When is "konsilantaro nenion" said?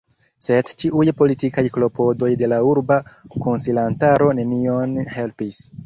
3.37-5.03